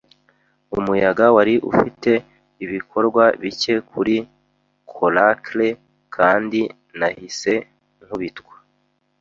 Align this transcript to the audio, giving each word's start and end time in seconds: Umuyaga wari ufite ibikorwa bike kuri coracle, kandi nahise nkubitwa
Umuyaga 0.77 1.25
wari 1.35 1.55
ufite 1.71 2.11
ibikorwa 2.65 3.23
bike 3.41 3.73
kuri 3.89 4.15
coracle, 4.91 5.67
kandi 6.15 6.59
nahise 6.97 7.53
nkubitwa 8.03 8.53